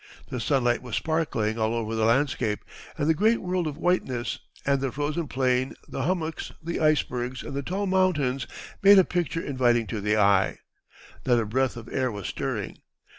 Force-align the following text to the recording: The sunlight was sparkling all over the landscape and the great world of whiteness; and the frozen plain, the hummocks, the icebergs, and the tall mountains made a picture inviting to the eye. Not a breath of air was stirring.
The 0.29 0.39
sunlight 0.39 0.81
was 0.81 0.95
sparkling 0.95 1.59
all 1.59 1.75
over 1.75 1.93
the 1.93 2.05
landscape 2.05 2.65
and 2.97 3.07
the 3.07 3.13
great 3.13 3.39
world 3.39 3.67
of 3.67 3.77
whiteness; 3.77 4.39
and 4.65 4.81
the 4.81 4.91
frozen 4.91 5.27
plain, 5.27 5.75
the 5.87 6.01
hummocks, 6.01 6.51
the 6.59 6.79
icebergs, 6.79 7.43
and 7.43 7.53
the 7.53 7.61
tall 7.61 7.85
mountains 7.85 8.47
made 8.81 8.97
a 8.97 9.03
picture 9.03 9.41
inviting 9.41 9.85
to 9.85 10.01
the 10.01 10.17
eye. 10.17 10.57
Not 11.23 11.37
a 11.39 11.45
breath 11.45 11.77
of 11.77 11.87
air 11.87 12.11
was 12.11 12.25
stirring. 12.25 12.79